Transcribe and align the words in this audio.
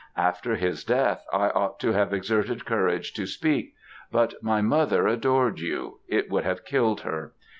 After 0.17 0.55
his 0.55 0.83
death, 0.83 1.23
I 1.31 1.51
ought 1.51 1.79
to 1.81 1.91
have 1.91 2.11
exerted 2.11 2.65
courage 2.65 3.13
to 3.13 3.27
speak; 3.27 3.75
but 4.11 4.33
my 4.41 4.59
mother 4.59 5.05
adored 5.07 5.59
you 5.59 5.99
it 6.07 6.27
would 6.27 6.43
have 6.43 6.65
killed 6.65 7.01
her. 7.01 7.33